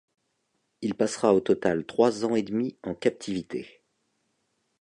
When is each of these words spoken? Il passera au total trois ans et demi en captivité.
Il 0.81 0.95
passera 0.95 1.31
au 1.31 1.41
total 1.41 1.85
trois 1.85 2.25
ans 2.25 2.33
et 2.35 2.41
demi 2.41 2.75
en 2.81 2.95
captivité. 2.95 3.83